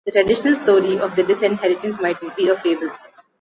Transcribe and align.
The 0.07 0.11
traditional 0.13 0.55
story 0.55 0.97
of 0.97 1.15
the 1.15 1.21
disinheritance 1.21 2.01
might 2.01 2.17
be 2.35 2.49
a 2.49 2.55
fable. 2.55 2.89